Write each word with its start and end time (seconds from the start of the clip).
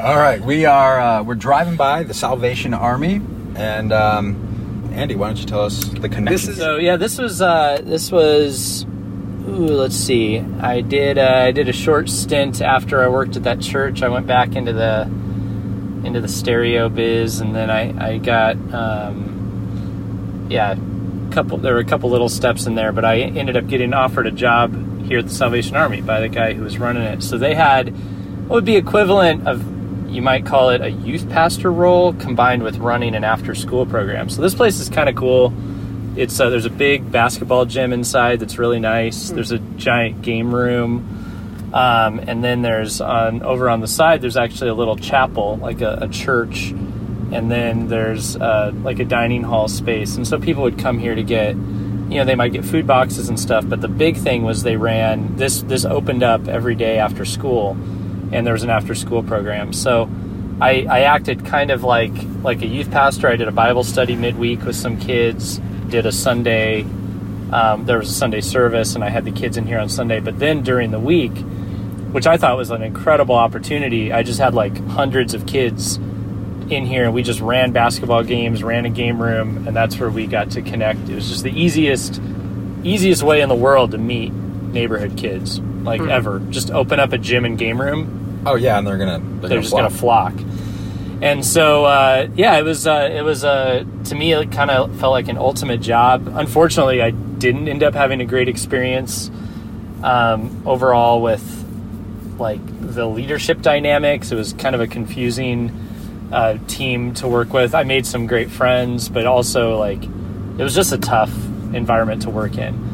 All 0.00 0.16
right, 0.16 0.40
we 0.40 0.64
are 0.64 1.00
uh, 1.00 1.22
we're 1.24 1.34
driving 1.34 1.74
by 1.76 2.04
the 2.04 2.14
Salvation 2.14 2.72
Army, 2.72 3.20
and 3.56 3.92
um, 3.92 4.90
Andy, 4.92 5.16
why 5.16 5.26
don't 5.26 5.38
you 5.38 5.44
tell 5.46 5.62
us 5.62 5.82
the 5.86 6.08
connection? 6.08 6.24
This 6.26 6.46
is- 6.48 6.56
So 6.58 6.76
yeah, 6.76 6.96
this 6.96 7.18
was 7.18 7.42
uh, 7.42 7.80
this 7.82 8.12
was. 8.12 8.84
Ooh, 9.48 9.66
let's 9.66 9.96
see. 9.96 10.38
I 10.60 10.82
did 10.82 11.18
uh, 11.18 11.22
I 11.46 11.50
did 11.50 11.68
a 11.68 11.72
short 11.72 12.08
stint 12.10 12.60
after 12.60 13.02
I 13.02 13.08
worked 13.08 13.34
at 13.36 13.42
that 13.44 13.60
church. 13.60 14.02
I 14.02 14.08
went 14.08 14.26
back 14.28 14.54
into 14.54 14.72
the 14.72 15.02
into 16.06 16.20
the 16.20 16.28
stereo 16.28 16.88
biz, 16.88 17.40
and 17.40 17.54
then 17.56 17.68
I 17.68 18.10
I 18.12 18.18
got 18.18 18.56
um, 18.72 20.46
yeah, 20.48 20.76
couple 21.32 21.58
there 21.58 21.74
were 21.74 21.80
a 21.80 21.84
couple 21.84 22.08
little 22.10 22.28
steps 22.28 22.66
in 22.66 22.76
there, 22.76 22.92
but 22.92 23.04
I 23.04 23.18
ended 23.20 23.56
up 23.56 23.66
getting 23.66 23.92
offered 23.94 24.28
a 24.28 24.30
job 24.30 25.02
here 25.06 25.18
at 25.18 25.26
the 25.26 25.34
Salvation 25.34 25.74
Army 25.74 26.02
by 26.02 26.20
the 26.20 26.28
guy 26.28 26.52
who 26.52 26.62
was 26.62 26.78
running 26.78 27.02
it. 27.02 27.22
So 27.24 27.36
they 27.36 27.54
had 27.54 27.88
what 28.48 28.56
would 28.56 28.64
be 28.64 28.76
equivalent 28.76 29.48
of 29.48 29.64
you 30.08 30.22
might 30.22 30.46
call 30.46 30.70
it 30.70 30.80
a 30.80 30.90
youth 30.90 31.28
pastor 31.28 31.70
role 31.70 32.12
combined 32.14 32.62
with 32.62 32.78
running 32.78 33.14
an 33.14 33.24
after 33.24 33.54
school 33.54 33.86
program. 33.86 34.28
So 34.30 34.42
this 34.42 34.54
place 34.54 34.80
is 34.80 34.88
kind 34.88 35.08
of 35.08 35.16
cool. 35.16 35.52
It's 36.16 36.40
uh, 36.40 36.50
there's 36.50 36.64
a 36.64 36.70
big 36.70 37.12
basketball 37.12 37.64
gym 37.64 37.92
inside 37.92 38.40
that's 38.40 38.58
really 38.58 38.80
nice. 38.80 39.30
There's 39.30 39.52
a 39.52 39.58
giant 39.58 40.22
game 40.22 40.52
room, 40.52 41.70
um, 41.72 42.18
and 42.18 42.42
then 42.42 42.62
there's 42.62 43.00
on 43.00 43.42
over 43.42 43.68
on 43.68 43.80
the 43.80 43.86
side 43.86 44.20
there's 44.20 44.36
actually 44.36 44.70
a 44.70 44.74
little 44.74 44.96
chapel, 44.96 45.58
like 45.58 45.80
a, 45.80 45.98
a 46.02 46.08
church, 46.08 46.70
and 46.70 47.50
then 47.50 47.88
there's 47.88 48.36
uh, 48.36 48.72
like 48.82 48.98
a 48.98 49.04
dining 49.04 49.42
hall 49.44 49.68
space. 49.68 50.16
And 50.16 50.26
so 50.26 50.40
people 50.40 50.62
would 50.62 50.78
come 50.78 50.98
here 50.98 51.14
to 51.14 51.22
get, 51.22 51.54
you 51.54 52.16
know, 52.16 52.24
they 52.24 52.34
might 52.34 52.52
get 52.52 52.64
food 52.64 52.86
boxes 52.86 53.28
and 53.28 53.38
stuff. 53.38 53.68
But 53.68 53.80
the 53.80 53.88
big 53.88 54.16
thing 54.16 54.42
was 54.42 54.62
they 54.62 54.76
ran 54.76 55.36
this. 55.36 55.62
This 55.62 55.84
opened 55.84 56.22
up 56.22 56.48
every 56.48 56.74
day 56.74 56.98
after 56.98 57.24
school, 57.24 57.76
and 58.32 58.46
there 58.46 58.54
was 58.54 58.62
an 58.62 58.70
after 58.70 58.94
school 58.94 59.22
program. 59.22 59.72
So. 59.72 60.08
I, 60.60 60.86
I 60.90 61.00
acted 61.02 61.44
kind 61.44 61.70
of 61.70 61.84
like 61.84 62.10
like 62.42 62.62
a 62.62 62.66
youth 62.66 62.90
pastor. 62.90 63.28
I 63.28 63.36
did 63.36 63.46
a 63.46 63.52
Bible 63.52 63.84
study 63.84 64.16
midweek 64.16 64.62
with 64.64 64.74
some 64.74 64.98
kids. 64.98 65.58
Did 65.88 66.04
a 66.04 66.10
Sunday. 66.10 66.82
Um, 67.52 67.86
there 67.86 67.98
was 67.98 68.10
a 68.10 68.12
Sunday 68.12 68.40
service, 68.40 68.96
and 68.96 69.04
I 69.04 69.08
had 69.08 69.24
the 69.24 69.30
kids 69.30 69.56
in 69.56 69.68
here 69.68 69.78
on 69.78 69.88
Sunday. 69.88 70.18
But 70.18 70.40
then 70.40 70.64
during 70.64 70.90
the 70.90 70.98
week, 70.98 71.30
which 72.10 72.26
I 72.26 72.38
thought 72.38 72.56
was 72.56 72.70
an 72.70 72.82
incredible 72.82 73.36
opportunity, 73.36 74.12
I 74.12 74.24
just 74.24 74.40
had 74.40 74.52
like 74.52 74.76
hundreds 74.88 75.32
of 75.32 75.46
kids 75.46 75.96
in 75.96 76.84
here, 76.86 77.04
and 77.04 77.14
we 77.14 77.22
just 77.22 77.40
ran 77.40 77.70
basketball 77.72 78.24
games, 78.24 78.62
ran 78.64 78.84
a 78.84 78.90
game 78.90 79.22
room, 79.22 79.66
and 79.68 79.76
that's 79.76 79.96
where 79.98 80.10
we 80.10 80.26
got 80.26 80.50
to 80.50 80.62
connect. 80.62 81.08
It 81.08 81.14
was 81.14 81.28
just 81.28 81.44
the 81.44 81.52
easiest 81.52 82.20
easiest 82.82 83.22
way 83.22 83.42
in 83.42 83.48
the 83.48 83.54
world 83.54 83.92
to 83.92 83.98
meet 83.98 84.32
neighborhood 84.32 85.16
kids, 85.16 85.60
like 85.60 86.00
ever. 86.00 86.40
Just 86.50 86.70
open 86.70 86.98
up 86.98 87.12
a 87.12 87.18
gym 87.18 87.44
and 87.44 87.56
game 87.56 87.80
room, 87.80 88.17
oh 88.46 88.54
yeah, 88.54 88.78
and 88.78 88.86
they're 88.86 88.98
gonna 88.98 89.20
they're, 89.40 89.50
they're 89.50 89.60
just 89.60 89.72
gonna 89.72 89.90
flock. 89.90 90.34
And 91.20 91.44
so, 91.44 91.84
uh, 91.84 92.28
yeah, 92.36 92.58
it 92.58 92.62
was 92.62 92.86
uh, 92.86 93.08
it 93.12 93.22
was 93.22 93.42
uh, 93.44 93.84
to 94.04 94.14
me 94.14 94.32
it 94.32 94.52
kind 94.52 94.70
of 94.70 94.94
felt 95.00 95.10
like 95.10 95.28
an 95.28 95.36
ultimate 95.36 95.80
job. 95.80 96.32
Unfortunately, 96.32 97.02
I 97.02 97.10
didn't 97.10 97.68
end 97.68 97.82
up 97.82 97.94
having 97.94 98.20
a 98.20 98.24
great 98.24 98.48
experience 98.48 99.30
um, 100.02 100.62
overall 100.64 101.20
with 101.20 101.42
like 102.38 102.60
the 102.94 103.06
leadership 103.06 103.62
dynamics. 103.62 104.30
It 104.30 104.36
was 104.36 104.52
kind 104.52 104.76
of 104.76 104.80
a 104.80 104.86
confusing 104.86 105.72
uh, 106.30 106.58
team 106.68 107.14
to 107.14 107.26
work 107.26 107.52
with. 107.52 107.74
I 107.74 107.82
made 107.82 108.06
some 108.06 108.26
great 108.28 108.50
friends, 108.50 109.08
but 109.08 109.26
also 109.26 109.76
like 109.76 110.02
it 110.04 110.62
was 110.62 110.74
just 110.74 110.92
a 110.92 110.98
tough 110.98 111.32
environment 111.74 112.22
to 112.22 112.30
work 112.30 112.58
in. 112.58 112.87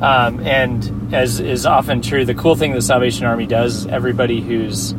Um, 0.00 0.40
and 0.40 1.14
as 1.14 1.40
is 1.40 1.66
often 1.66 2.00
true, 2.00 2.24
the 2.24 2.34
cool 2.34 2.56
thing 2.56 2.72
the 2.72 2.82
Salvation 2.82 3.26
Army 3.26 3.46
does, 3.46 3.76
is 3.76 3.86
everybody 3.86 4.40
who's 4.40 4.94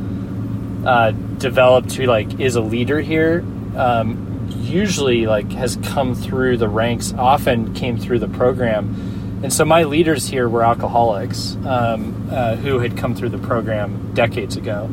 uh, 0.85 1.11
developed 1.37 1.93
who 1.93 2.05
like 2.05 2.39
is 2.39 2.55
a 2.55 2.61
leader 2.61 3.01
here 3.01 3.43
um, 3.75 4.47
usually 4.61 5.25
like 5.27 5.51
has 5.51 5.75
come 5.77 6.15
through 6.15 6.57
the 6.57 6.67
ranks 6.67 7.13
often 7.13 7.73
came 7.73 7.97
through 7.97 8.19
the 8.19 8.27
program. 8.27 9.39
And 9.43 9.51
so 9.51 9.65
my 9.65 9.83
leaders 9.83 10.27
here 10.27 10.47
were 10.47 10.63
alcoholics 10.63 11.55
um, 11.65 12.29
uh, 12.31 12.55
who 12.57 12.77
had 12.77 12.95
come 12.95 13.15
through 13.15 13.29
the 13.29 13.39
program 13.39 14.13
decades 14.13 14.55
ago. 14.55 14.87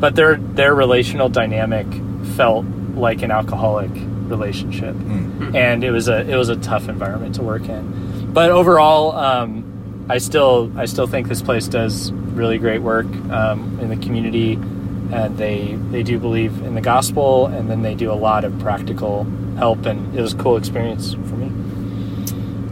But 0.00 0.16
their 0.16 0.36
their 0.36 0.74
relational 0.74 1.28
dynamic 1.28 1.86
felt 2.36 2.64
like 2.96 3.22
an 3.22 3.30
alcoholic 3.30 3.90
relationship. 3.94 4.96
And 5.54 5.84
it 5.84 5.92
was 5.92 6.08
a 6.08 6.28
it 6.28 6.36
was 6.36 6.48
a 6.48 6.56
tough 6.56 6.88
environment 6.88 7.36
to 7.36 7.42
work 7.42 7.68
in 7.68 8.05
but 8.36 8.50
overall 8.50 9.12
um, 9.16 10.06
I 10.08 10.18
still 10.18 10.70
I 10.76 10.84
still 10.84 11.06
think 11.08 11.26
this 11.28 11.42
place 11.42 11.66
does 11.68 12.12
really 12.12 12.58
great 12.58 12.82
work 12.82 13.06
um, 13.30 13.78
in 13.80 13.88
the 13.88 13.96
community 13.96 14.52
and 15.10 15.38
they 15.38 15.74
they 15.90 16.02
do 16.02 16.18
believe 16.18 16.52
in 16.62 16.74
the 16.74 16.80
gospel 16.82 17.46
and 17.46 17.70
then 17.70 17.80
they 17.82 17.94
do 17.94 18.12
a 18.12 18.18
lot 18.28 18.44
of 18.44 18.58
practical 18.60 19.24
help 19.56 19.86
and 19.86 20.14
it 20.14 20.20
was 20.20 20.34
a 20.34 20.36
cool 20.36 20.56
experience 20.58 21.14
for 21.14 21.36
me 21.36 21.50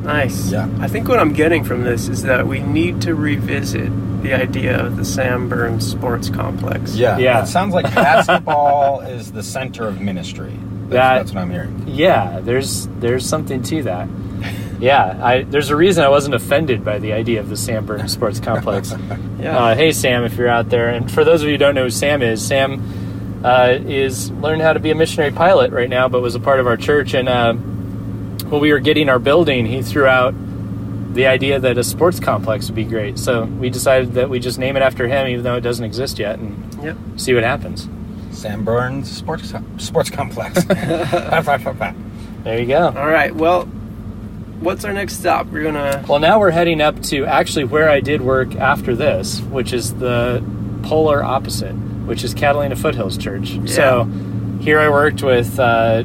Nice. 0.05 0.53
Yeah. 0.53 0.69
I 0.81 0.89
think 0.89 1.09
what 1.09 1.19
I'm 1.19 1.33
getting 1.33 1.65
from 1.65 1.83
this 1.83 2.09
is 2.09 2.25
that 2.25 2.47
we 2.47 2.59
need 2.61 3.01
to 3.03 3.15
revisit 3.15 3.91
the 4.23 4.35
idea 4.35 4.79
of 4.79 4.99
the 4.99 5.05
Sam 5.05 5.49
Burns 5.49 5.91
Sports 5.91 6.29
Complex. 6.29 6.95
Yeah, 6.95 7.17
Yeah. 7.17 7.43
It 7.43 7.47
sounds 7.47 7.73
like 7.73 7.87
basketball 7.95 9.01
is 9.01 9.33
the 9.33 9.43
center 9.43 9.89
of 9.89 10.03
ministry. 10.03 10.53
That's, 10.53 10.91
That- 10.91 11.15
that's 11.21 11.33
what 11.33 11.41
I'm 11.41 11.51
hearing. 11.51 11.85
yeah 11.89 12.41
there's 12.41 12.87
there's 13.01 13.25
something 13.27 13.63
to 13.63 13.83
that 13.85 14.07
yeah 14.81 15.19
I 15.25 15.43
there's 15.43 15.71
a 15.71 15.77
reason 15.77 16.05
I 16.05 16.09
wasn't 16.09 16.35
offended 16.35 16.85
by 16.85 16.99
the 16.99 17.13
idea 17.13 17.41
of 17.41 17.49
the 17.49 17.57
Sam 17.57 17.87
Burns 17.87 18.13
Sports 18.13 18.41
Complex 18.41 18.93
Yeah. 19.39 19.57
uh, 19.59 19.75
hey 19.75 19.93
Sam 19.93 20.25
if 20.25 20.37
you're 20.37 20.49
out 20.49 20.71
there 20.71 20.89
and 20.91 21.11
for 21.11 21.25
those 21.25 21.43
of 21.43 21.47
you 21.49 21.55
who 21.55 21.59
don't 21.59 21.75
know 21.75 21.85
who 21.85 21.91
Sam 21.91 22.23
is 22.23 22.45
Sam 22.47 23.43
uh, 23.45 23.79
is 23.87 24.31
learning 24.33 24.61
how 24.61 24.73
to 24.73 24.81
be 24.81 24.91
a 24.91 24.95
missionary 24.95 25.31
pilot 25.33 25.71
right 25.73 25.89
now 25.91 26.09
but 26.09 26.21
was 26.23 26.35
a 26.35 26.41
part 26.41 26.61
of 26.61 26.67
our 26.67 26.77
church 26.77 27.15
and 27.15 27.29
uh, 27.29 27.53
when 27.53 28.61
we 28.61 28.73
were 28.73 28.81
getting 28.81 29.09
our 29.09 29.19
building 29.19 29.67
he 29.67 29.83
threw 29.83 30.07
out 30.07 30.35
the 31.15 31.27
idea 31.27 31.61
that 31.61 31.79
a 31.79 31.85
sports 31.85 32.19
complex 32.19 32.67
would 32.67 32.75
be 32.75 32.85
great 32.85 33.19
so 33.19 33.45
we 33.45 33.71
decided 33.71 34.15
that 34.15 34.29
we 34.29 34.39
just 34.41 34.59
name 34.59 34.77
it 34.77 34.83
after 34.83 35.07
him 35.07 35.29
even 35.29 35.45
though 35.45 35.57
it 35.57 35.61
doesn't 35.61 35.85
exist 35.85 36.19
yet 36.19 36.39
and 36.39 36.61
Yep. 36.83 36.97
see 37.17 37.33
what 37.35 37.45
happens 37.45 37.89
Sam 38.33 38.65
Burns 38.65 39.11
Sports 39.11 39.53
Sports 39.79 40.11
Complex. 40.11 40.65
there 42.43 42.59
you 42.61 42.67
go 42.67 42.89
All 42.89 43.07
right. 43.09 43.35
Well, 43.35 43.67
what's 44.61 44.85
our 44.85 44.93
next 44.93 45.21
stop? 45.21 45.47
We're 45.47 45.65
gonna. 45.65 46.05
Well, 46.09 46.19
now 46.19 46.41
we're 46.41 46.51
heading 46.51 46.81
up 46.81 47.03
to 47.05 47.25
actually 47.27 47.65
where 47.65 47.89
I 47.89 48.01
did 48.01 48.21
work 48.21 48.55
after 48.57 48.95
this, 48.95 49.41
which 49.41 49.73
is 49.73 49.95
the 49.95 50.43
polar 50.83 51.23
opposite, 51.23 51.73
which 52.07 52.25
is 52.25 52.35
Catalina 52.35 52.77
Foothills 52.77 53.17
Church. 53.19 53.59
So 53.69 54.05
here 54.61 54.81
I 54.81 54.89
worked 54.89 55.23
with, 55.23 55.59
uh, 55.59 56.05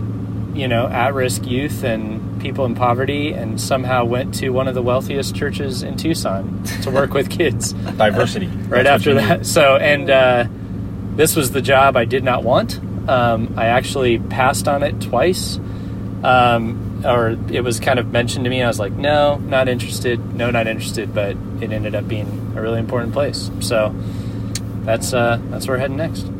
you 0.53 0.67
know, 0.67 0.87
at 0.87 1.13
risk 1.13 1.45
youth 1.45 1.83
and 1.83 2.41
people 2.41 2.65
in 2.65 2.75
poverty, 2.75 3.33
and 3.33 3.59
somehow 3.59 4.05
went 4.05 4.33
to 4.35 4.49
one 4.49 4.67
of 4.67 4.75
the 4.75 4.81
wealthiest 4.81 5.35
churches 5.35 5.83
in 5.83 5.97
Tucson 5.97 6.63
to 6.83 6.91
work 6.91 7.13
with 7.13 7.29
kids 7.29 7.73
Diversity. 7.97 8.47
right 8.67 8.83
That's 8.83 9.01
after 9.01 9.13
that. 9.15 9.45
So, 9.45 9.75
and 9.77 10.09
uh, 10.09 10.47
this 11.15 11.35
was 11.35 11.51
the 11.51 11.61
job 11.61 11.97
I 11.97 12.05
did 12.05 12.23
not 12.23 12.43
want. 12.43 12.79
Um, 13.09 13.55
I 13.57 13.67
actually 13.67 14.19
passed 14.19 14.67
on 14.67 14.83
it 14.83 15.01
twice, 15.01 15.57
um, 16.23 16.88
or 17.05 17.37
it 17.51 17.63
was 17.63 17.79
kind 17.79 17.99
of 17.99 18.11
mentioned 18.11 18.43
to 18.45 18.49
me. 18.49 18.61
I 18.61 18.67
was 18.67 18.79
like, 18.79 18.93
no, 18.93 19.37
not 19.37 19.67
interested. 19.67 20.35
No, 20.35 20.49
not 20.51 20.67
interested. 20.67 21.13
But 21.13 21.37
it 21.61 21.71
ended 21.71 21.95
up 21.95 22.07
being 22.07 22.53
a 22.55 22.61
really 22.61 22.79
important 22.79 23.13
place. 23.13 23.49
So 23.59 23.93
that's 24.83 25.13
uh, 25.13 25.39
that's 25.49 25.67
where 25.67 25.77
we're 25.77 25.81
heading 25.81 25.97
next. 25.97 26.38